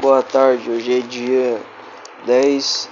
[0.00, 1.60] Boa tarde, hoje é dia
[2.24, 2.88] 10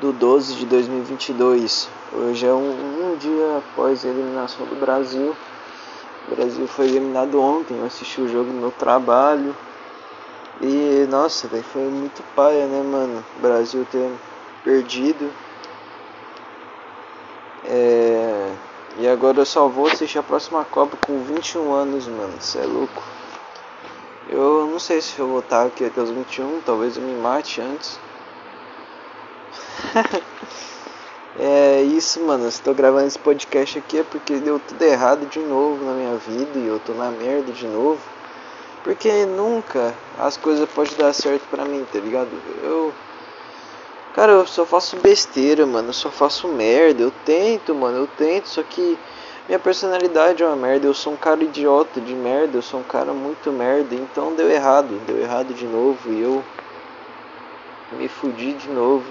[0.00, 1.86] do 12 de 2022.
[2.14, 5.36] Hoje é um, um dia após a eliminação do Brasil.
[6.26, 9.54] O Brasil foi eliminado ontem, eu assisti o jogo no trabalho.
[10.62, 13.22] E nossa, véio, foi muito paia, né, mano?
[13.36, 14.10] O Brasil ter
[14.64, 15.30] perdido.
[17.66, 18.50] É...
[18.98, 22.32] E agora eu só vou assistir a próxima Copa com 21 anos, mano.
[22.40, 23.02] Isso é louco.
[24.28, 27.62] Eu não sei se eu vou estar aqui até os 21, talvez eu me mate
[27.62, 27.98] antes.
[31.40, 32.46] é isso, mano.
[32.46, 36.58] Estou gravando esse podcast aqui é porque deu tudo errado de novo na minha vida
[36.58, 37.98] e eu tô na merda de novo.
[38.84, 42.28] Porque nunca as coisas podem dar certo pra mim, tá ligado?
[42.62, 42.92] Eu.
[44.14, 45.88] Cara, eu só faço besteira, mano.
[45.88, 47.02] Eu só faço merda.
[47.02, 47.96] Eu tento, mano.
[47.96, 48.98] Eu tento, só que
[49.46, 52.82] minha personalidade é uma merda, eu sou um cara idiota de merda, eu sou um
[52.82, 56.44] cara muito merda, então deu errado, deu errado de novo e eu
[57.92, 59.04] me fudi de novo.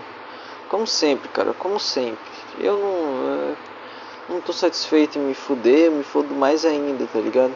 [0.67, 2.17] Como sempre, cara, como sempre.
[2.59, 3.55] Eu não, é,
[4.33, 7.55] não tô satisfeito em me fuder, me fodo mais ainda, tá ligado?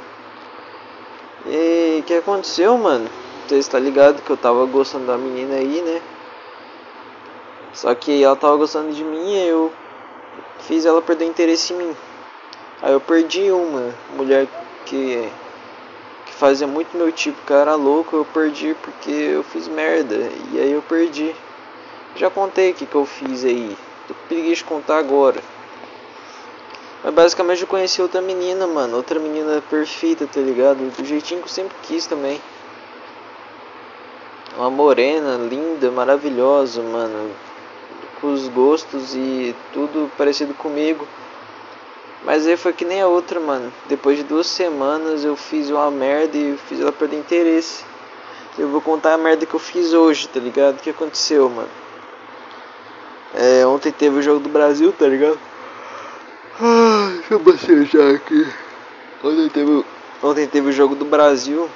[1.46, 3.10] E o que aconteceu, mano?
[3.46, 6.02] Você está ligado que eu tava gostando da menina aí, né?
[7.74, 9.74] Só que ela tava gostando de mim e eu
[10.60, 11.96] fiz ela perder interesse em mim.
[12.82, 14.48] Aí eu perdi uma mulher
[14.86, 15.30] que,
[16.26, 20.16] que fazia muito meu tipo, que era louco, eu perdi porque eu fiz merda.
[20.54, 21.36] E aí eu perdi.
[22.16, 23.78] Já contei o que, que eu fiz aí.
[24.08, 25.42] Tô preguiça de contar agora.
[27.04, 28.96] Mas basicamente eu conheci outra menina, mano.
[28.98, 30.78] Outra menina perfeita, tá ligado?
[30.96, 32.42] Do jeitinho que eu sempre quis também.
[34.56, 37.32] Uma morena, linda, maravilhosa, mano.
[38.20, 41.08] Com os gostos e tudo parecido comigo.
[42.24, 43.72] Mas aí foi que nem a outra, mano.
[43.88, 47.84] Depois de duas semanas eu fiz uma merda e fiz ela perder interesse.
[48.58, 50.76] Eu vou contar a merda que eu fiz hoje, tá ligado?
[50.76, 51.70] O que aconteceu, mano?
[53.34, 55.40] É, ontem teve o jogo do Brasil, tá ligado?
[56.60, 58.46] Deixa eu bocejar aqui.
[59.24, 59.86] Ontem teve,
[60.22, 61.70] ontem teve o jogo do Brasil.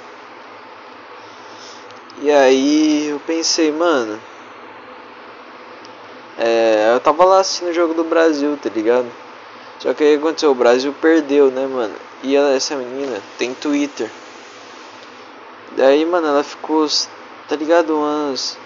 [2.20, 4.20] E aí eu pensei, mano.
[6.36, 9.23] É, eu tava lá assistindo o jogo do Brasil, tá ligado?
[9.78, 11.94] Só que aí aconteceu, o Brasil perdeu, né, mano?
[12.22, 14.10] E ela, essa menina tem Twitter.
[15.76, 16.86] Daí, mano, ela ficou,
[17.48, 18.56] tá ligado, umas.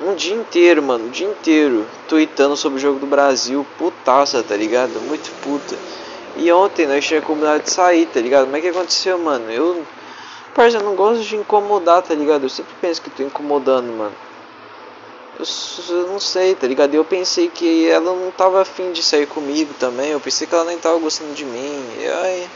[0.00, 4.54] Um dia inteiro, mano, um dia inteiro, tweetando sobre o jogo do Brasil, putaça, tá
[4.54, 5.00] ligado?
[5.00, 5.74] Muito puta.
[6.36, 8.46] E ontem nós tínhamos combinado de sair, tá ligado?
[8.48, 9.50] Mas o que aconteceu, mano?
[9.50, 9.82] Eu,
[10.54, 12.42] parça, eu não gosto de incomodar, tá ligado?
[12.42, 14.12] Eu sempre penso que tô incomodando, mano.
[15.38, 16.94] Eu, não sei, tá ligado?
[16.94, 20.10] Eu pensei que ela não tava afim de sair comigo também.
[20.10, 21.86] Eu pensei que ela nem tava gostando de mim.
[21.98, 22.48] E aí,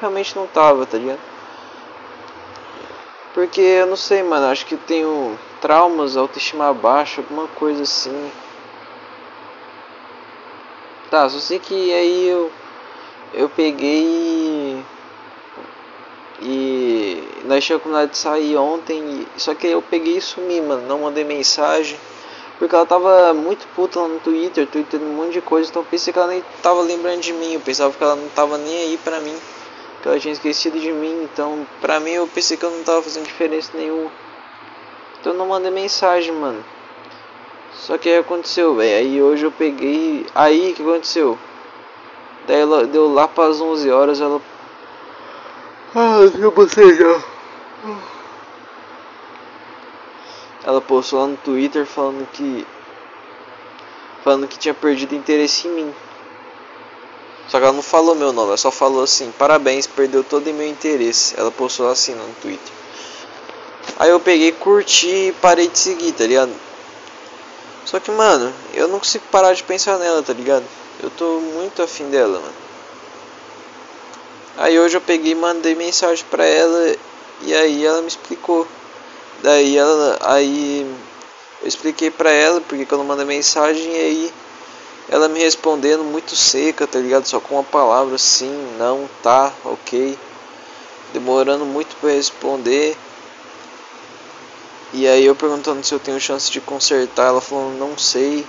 [0.00, 1.18] realmente não tava, tá ligado?
[3.34, 4.46] Porque eu não sei, mano.
[4.46, 8.30] Acho que tenho traumas, autoestima baixa, alguma coisa assim.
[11.10, 12.50] Tá, só sei que aí eu.
[13.34, 14.84] Eu peguei e.
[17.44, 19.26] nós tínhamos combinado de sair ontem.
[19.36, 20.86] Só que eu peguei e sumi, mano.
[20.86, 21.98] Não mandei mensagem.
[22.58, 25.86] Porque ela tava muito puta lá no Twitter, tweetando um monte de coisa, então eu
[25.90, 28.84] pensei que ela nem tava lembrando de mim, eu pensava que ela não tava nem
[28.84, 29.34] aí pra mim,
[30.00, 33.02] que ela tinha esquecido de mim, então pra mim eu pensei que eu não tava
[33.02, 34.12] fazendo diferença nenhuma.
[35.18, 36.64] Então eu não mandei mensagem, mano.
[37.74, 38.96] Só que aí aconteceu, velho.
[38.96, 40.26] Aí hoje eu peguei.
[40.34, 41.36] Aí que aconteceu?
[42.46, 44.40] Daí ela deu lá para as 11 horas, ela.
[45.94, 47.22] Ah, eu já.
[50.64, 52.66] ela postou lá no Twitter falando que
[54.24, 55.94] falando que tinha perdido interesse em mim.
[57.48, 60.54] Só que ela não falou meu nome, ela só falou assim: "Parabéns, perdeu todo o
[60.54, 61.34] meu interesse".
[61.38, 62.72] Ela postou assim no Twitter.
[63.98, 66.52] Aí eu peguei, curti e parei de seguir, tá ligado?
[67.84, 70.64] Só que, mano, eu não consigo parar de pensar nela, tá ligado?
[71.02, 72.61] Eu tô muito afim dela, mano.
[74.56, 76.94] Aí hoje eu peguei e mandei mensagem pra ela
[77.40, 78.66] e aí ela me explicou
[79.42, 80.86] Daí ela, aí
[81.60, 84.32] eu expliquei pra ela porque que eu não mandei mensagem e aí
[85.08, 87.26] ela me respondendo muito seca, tá ligado?
[87.26, 90.16] Só com uma palavra sim, não, tá, ok.
[91.12, 92.96] Demorando muito para responder.
[94.92, 98.46] E aí eu perguntando se eu tenho chance de consertar, ela falando não sei.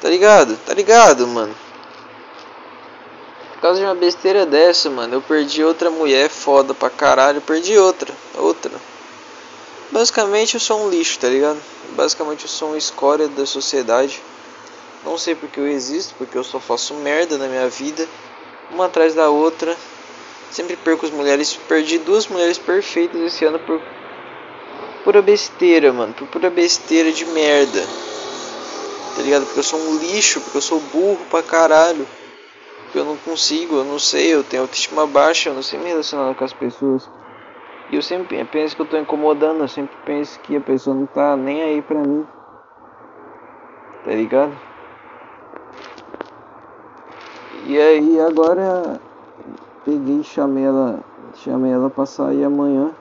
[0.00, 0.56] Tá ligado?
[0.64, 1.54] Tá ligado, mano?
[3.66, 8.14] Causa de uma besteira dessa, mano, eu perdi outra mulher foda pra caralho, perdi outra,
[8.36, 8.70] outra.
[9.90, 11.60] Basicamente eu sou um lixo, tá ligado?
[11.96, 14.22] Basicamente eu sou uma escória da sociedade.
[15.04, 18.08] Não sei porque eu existo, porque eu só faço merda na minha vida,
[18.70, 19.76] uma atrás da outra.
[20.48, 23.82] Sempre perco as mulheres, perdi duas mulheres perfeitas esse ano por
[25.02, 26.14] pura besteira, mano.
[26.14, 27.84] Por pura besteira de merda.
[29.16, 29.44] Tá ligado?
[29.44, 32.06] Porque eu sou um lixo, porque eu sou burro pra caralho.
[32.94, 36.34] Eu não consigo, eu não sei, eu tenho autoestima baixa, eu não sei me relacionar
[36.34, 37.08] com as pessoas.
[37.90, 41.06] E eu sempre penso que eu tô incomodando, eu sempre penso que a pessoa não
[41.06, 42.26] tá nem aí pra mim.
[44.04, 44.52] Tá ligado?
[47.66, 49.00] E aí agora
[49.84, 51.00] peguei chamei ela,
[51.34, 52.92] chamei ela pra sair amanhã.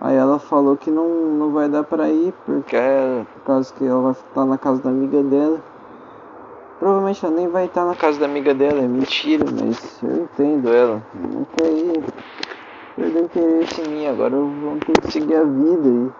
[0.00, 3.84] Aí ela falou que não, não vai dar pra ir, porque é, por causa que
[3.84, 5.60] ela vai estar na casa da amiga dela.
[6.78, 10.72] Provavelmente ela nem vai estar na casa da amiga dela, é mentira, mas eu entendo
[10.72, 11.02] ela.
[11.14, 12.04] Não quer ir.
[12.94, 16.10] Perdeu interesse em mim, agora vamos ter que seguir a vida aí.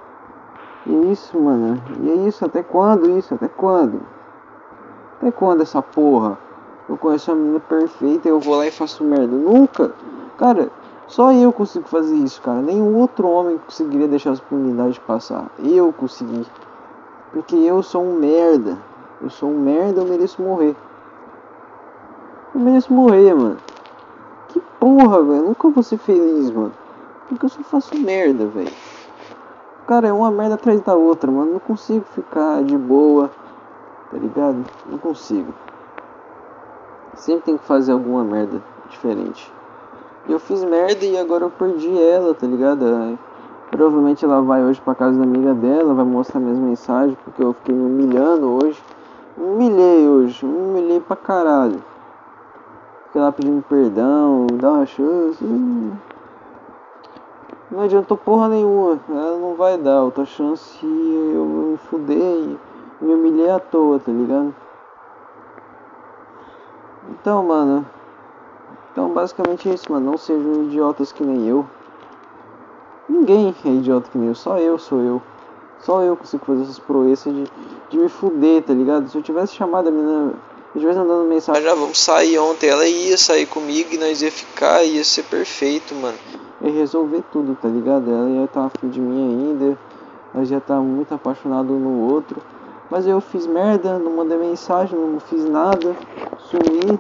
[0.86, 1.80] E é isso, mano.
[2.02, 3.34] E é isso, até quando isso?
[3.34, 4.00] Até quando?
[5.18, 6.38] Até quando essa porra?
[6.88, 9.36] Eu conheço uma menina perfeita eu vou lá e faço merda.
[9.36, 9.92] Nunca!
[10.38, 10.70] Cara,
[11.06, 12.60] só eu consigo fazer isso, cara.
[12.60, 15.50] Nenhum outro homem conseguiria deixar as oportunidades passar.
[15.58, 16.46] Eu consegui.
[17.32, 18.78] Porque eu sou um merda.
[19.20, 20.76] Eu sou um merda, eu mereço morrer.
[22.54, 23.56] Eu mereço morrer, mano.
[24.48, 25.44] Que porra, velho.
[25.44, 26.72] Nunca vou ser feliz, mano.
[27.28, 28.72] Porque eu só faço merda, velho.
[29.86, 31.52] Cara, é uma merda atrás da outra, mano.
[31.54, 33.30] Não consigo ficar de boa.
[34.10, 34.64] Tá ligado?
[34.86, 35.52] Não consigo.
[37.14, 39.52] Sempre tem que fazer alguma merda diferente.
[40.28, 43.18] Eu fiz merda e agora eu perdi ela, tá ligado?
[43.70, 47.52] Provavelmente ela vai hoje pra casa da amiga dela, vai mostrar minhas mensagens, porque eu
[47.52, 48.78] fiquei me humilhando hoje.
[49.38, 51.82] Humilhei hoje, humilhei pra caralho.
[53.06, 55.44] Fiquei lá pedindo perdão, dá uma chance.
[57.70, 62.58] Não adiantou porra nenhuma, ela não vai dar outra chance eu me fudei
[63.00, 64.54] me humilhei à toa, tá ligado?
[67.10, 67.86] Então, mano.
[68.90, 70.10] Então, basicamente é isso, mano.
[70.10, 71.64] Não sejam idiotas que nem eu.
[73.08, 75.22] Ninguém é idiota que nem eu, só eu sou eu.
[75.80, 77.44] Só eu consigo fazer essas proezas de,
[77.90, 79.08] de me fuder, tá ligado?
[79.08, 80.34] Se eu tivesse chamado a menina,
[80.72, 83.98] se eu tivesse mandando mensagem, já ah, vamos sair ontem, ela ia sair comigo e
[83.98, 86.18] nós ia ficar, ia ser perfeito, mano.
[86.60, 88.10] Ia resolver tudo, tá ligado?
[88.10, 89.78] Ela ia estar afim de mim ainda,
[90.34, 92.42] nós ia estar muito apaixonado um no outro.
[92.90, 95.94] Mas eu fiz merda, não mandei mensagem, não fiz nada,
[96.38, 96.98] sumi.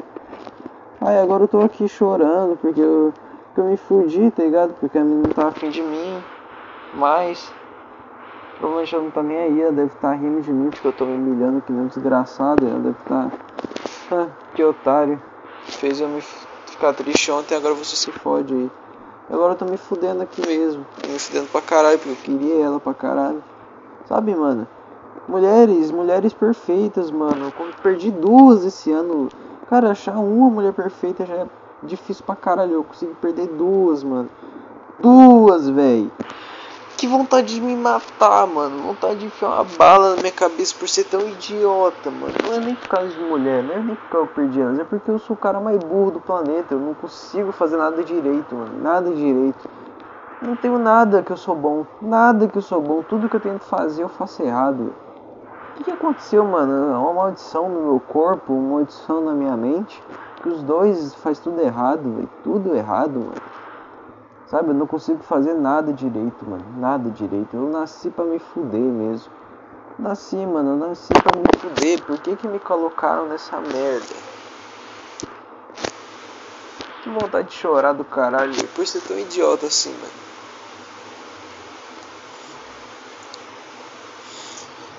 [1.00, 3.12] Aí agora eu tô aqui chorando porque eu,
[3.46, 4.74] porque eu me fudi, tá ligado?
[4.78, 6.22] Porque a menina não tá afim de mim.
[6.94, 7.52] Mas
[8.58, 10.92] provavelmente ela não tá nem aí, ela deve estar tá rindo de mim porque eu
[10.92, 12.66] tô me humilhando que nem um desgraçado.
[12.66, 13.30] Ela deve estar.
[13.30, 13.36] Tá,
[14.12, 15.20] ah, que otário.
[15.64, 18.70] Fez eu me ficar triste ontem agora você se fode aí.
[19.30, 20.86] Agora eu tô me fudendo aqui mesmo.
[21.00, 23.42] Tô me fudendo pra caralho, porque eu queria ela pra caralho.
[24.06, 24.66] Sabe, mano?
[25.28, 27.52] Mulheres, mulheres perfeitas, mano.
[27.52, 29.28] Como perdi duas esse ano.
[29.68, 31.46] Cara, achar uma mulher perfeita já é
[31.82, 32.72] difícil pra caralho.
[32.72, 34.30] Eu consegui perder duas, mano.
[34.98, 36.10] Duas, velho.
[36.98, 38.82] Que vontade de me matar, mano.
[38.82, 42.34] Vontade de enfiar uma bala na minha cabeça por ser tão idiota, mano.
[42.44, 44.78] Não é nem por causa de mulher, não é nem porque eu perdi elas.
[44.78, 46.74] É porque eu sou o cara mais burro do planeta.
[46.74, 48.82] Eu não consigo fazer nada direito, mano.
[48.82, 49.70] Nada direito.
[50.42, 51.86] Não tenho nada que eu sou bom.
[52.02, 53.02] Nada que eu sou bom.
[53.02, 54.92] Tudo que eu tento fazer eu faço errado
[55.78, 56.92] que, que aconteceu, mano?
[56.92, 60.02] É uma maldição no meu corpo, uma maldição na minha mente.
[60.42, 62.28] Que os dois faz tudo errado, velho.
[62.42, 63.32] Tudo errado, mano.
[64.50, 66.64] Sabe, eu não consigo fazer nada direito, mano.
[66.78, 67.54] Nada direito.
[67.54, 69.30] Eu nasci pra me fuder mesmo.
[69.98, 70.70] Nasci, mano.
[70.70, 72.02] Eu nasci pra me fuder.
[72.04, 74.14] Por que que me colocaram nessa merda?
[77.02, 80.28] Que vontade de chorar do caralho, Por ser tão idiota assim, mano.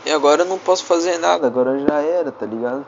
[0.05, 2.85] E agora eu não posso fazer nada, agora já era, tá ligado?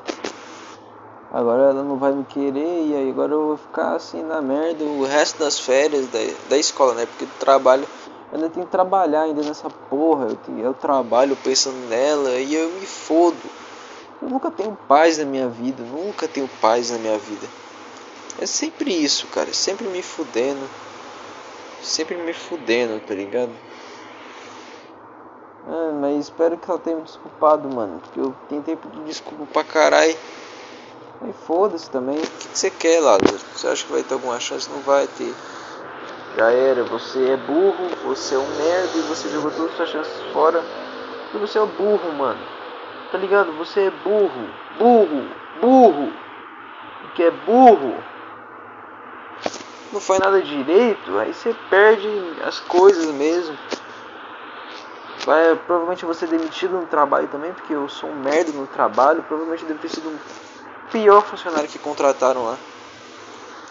[1.34, 4.84] Agora ela não vai me querer e aí agora eu vou ficar assim na merda
[4.84, 6.20] o resto das férias da,
[6.50, 7.06] da escola, né?
[7.06, 7.88] Porque trabalho,
[8.32, 12.54] eu ainda tenho que trabalhar ainda nessa porra, eu, tenho, eu trabalho pensando nela e
[12.54, 13.50] eu me fodo.
[14.22, 17.48] Eu nunca tenho paz na minha vida, nunca tenho paz na minha vida.
[18.40, 20.70] É sempre isso, cara, sempre me fudendo.
[21.82, 23.52] Sempre me fudendo, tá ligado?
[25.68, 28.00] Ah, mas espero que ela tenha me desculpado, mano.
[28.02, 30.16] Porque eu tentei pedir desculpa pra caralho.
[31.24, 32.18] Aí foda-se também.
[32.18, 33.38] O que, você quer, Lázaro?
[33.54, 34.68] Você acha que vai ter alguma chance?
[34.72, 35.34] Não vai ter.
[36.36, 36.84] Já era.
[36.86, 40.64] Você é burro, você é um merda e você jogou todas as suas chances fora.
[41.34, 42.40] E você é burro, mano.
[43.12, 43.52] Tá ligado?
[43.54, 44.50] Você é burro.
[44.80, 45.30] Burro.
[45.62, 46.12] Burro.
[47.14, 47.96] Que é burro.
[49.94, 51.20] Não faz nada direito.
[51.20, 52.10] Aí você perde
[52.44, 53.56] as coisas mesmo.
[55.24, 59.22] Vai, provavelmente ser demitido no trabalho também, porque eu sou um merda no trabalho.
[59.22, 60.18] Provavelmente deve ter sido um
[60.92, 62.58] pior funcionário que contrataram lá.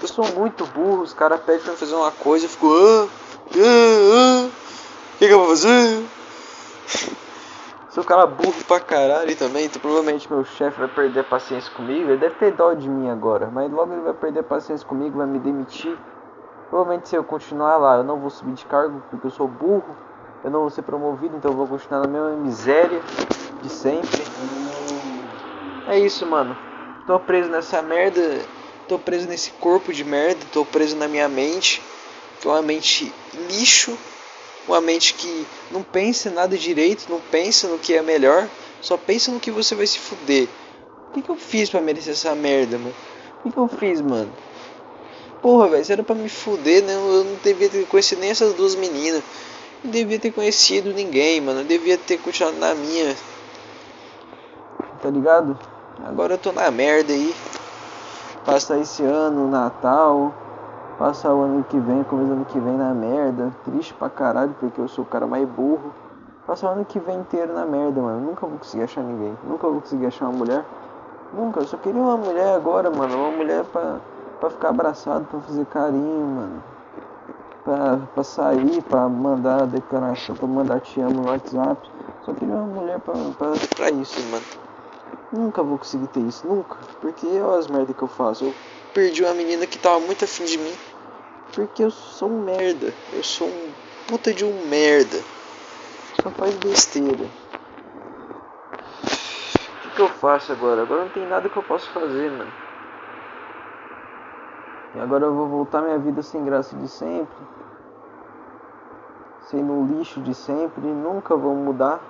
[0.00, 2.66] Eu sou muito burro, os caras pedem pra fazer uma coisa, eu fico.
[2.74, 3.06] Ah,
[3.54, 3.60] ah,
[4.14, 4.48] ah,
[5.14, 6.04] o que, que eu vou fazer?
[7.90, 11.70] Sou um cara burro pra caralho também, então provavelmente meu chefe vai perder a paciência
[11.72, 12.08] comigo.
[12.08, 15.18] Ele deve ter dó de mim agora, mas logo ele vai perder a paciência comigo,
[15.18, 15.98] vai me demitir.
[16.70, 19.96] Provavelmente se eu continuar lá, eu não vou subir de cargo porque eu sou burro.
[20.42, 23.02] Eu não vou ser promovido, então eu vou continuar na mesma miséria
[23.60, 24.24] de sempre.
[25.86, 26.69] É isso, mano.
[27.06, 28.40] Tô preso nessa merda.
[28.88, 30.40] Tô preso nesse corpo de merda.
[30.52, 31.82] Tô preso na minha mente.
[32.40, 33.12] Que é uma mente
[33.48, 33.96] lixo.
[34.68, 37.06] Uma mente que não pensa em nada direito.
[37.08, 38.48] Não pensa no que é melhor.
[38.80, 40.48] Só pensa no que você vai se fuder.
[41.08, 42.94] O que, que eu fiz para merecer essa merda, mano?
[43.38, 44.32] O que, que eu fiz, mano?
[45.42, 46.94] Porra, velho, se era pra me fuder, né?
[46.94, 49.22] Eu não devia ter conhecido nem essas duas meninas.
[49.82, 51.60] Não devia ter conhecido ninguém, mano.
[51.60, 53.16] Eu devia ter continuado na minha.
[55.02, 55.58] Tá ligado?
[56.06, 57.34] Agora eu tô na merda aí.
[58.44, 60.32] Passar esse ano, Natal.
[60.98, 63.50] Passar o ano que vem, começo do ano que vem na merda.
[63.64, 65.92] Triste pra caralho, porque eu sou o cara mais burro.
[66.46, 68.20] Passar o ano que vem inteiro na merda, mano.
[68.20, 69.36] Nunca vou conseguir achar ninguém.
[69.44, 70.64] Nunca vou conseguir achar uma mulher.
[71.32, 71.60] Nunca.
[71.60, 73.16] Eu só queria uma mulher agora, mano.
[73.16, 73.96] Uma mulher pra,
[74.40, 76.62] pra ficar abraçado, pra fazer carinho, mano
[77.64, 81.88] pra, pra sair, pra mandar declaração, pra mandar te amo no WhatsApp.
[82.24, 84.69] Só queria uma mulher pra, pra, pra isso, mano.
[85.32, 86.76] Nunca vou conseguir ter isso, nunca.
[87.00, 88.44] Porque olha as merdas que eu faço.
[88.46, 88.54] Eu
[88.92, 90.74] perdi uma menina que tava muito afim de mim.
[91.54, 92.92] Porque eu sou um merda.
[93.12, 93.72] Eu sou um
[94.08, 95.18] puta de um merda.
[96.20, 97.24] Só faz besteira.
[99.04, 100.82] O que, que eu faço agora?
[100.82, 102.52] Agora não tem nada que eu possa fazer, mano.
[104.96, 107.36] E agora eu vou voltar minha vida sem graça de sempre.
[109.42, 110.82] Sendo um lixo de sempre.
[110.82, 112.00] Nunca vou mudar.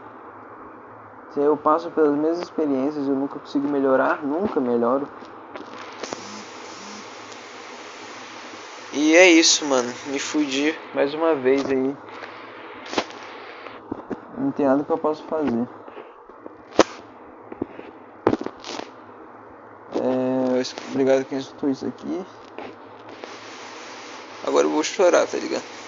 [1.33, 4.25] Se eu passo pelas mesmas experiências, eu nunca consigo melhorar.
[4.25, 5.09] Nunca melhoro.
[8.93, 9.93] E é isso, mano.
[10.07, 11.97] Me fudi mais uma vez aí.
[14.37, 15.69] Não tem nada que eu possa fazer.
[19.95, 22.27] É, obrigado quem escutou isso aqui.
[24.45, 25.80] Agora eu vou chorar, tá ligado?